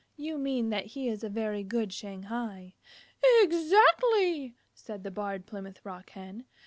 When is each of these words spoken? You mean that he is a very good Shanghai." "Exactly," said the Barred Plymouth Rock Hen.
You 0.17 0.39
mean 0.39 0.71
that 0.71 0.87
he 0.87 1.07
is 1.09 1.23
a 1.23 1.29
very 1.29 1.61
good 1.63 1.93
Shanghai." 1.93 2.73
"Exactly," 3.43 4.55
said 4.73 5.03
the 5.03 5.11
Barred 5.11 5.45
Plymouth 5.45 5.85
Rock 5.85 6.09
Hen. 6.09 6.45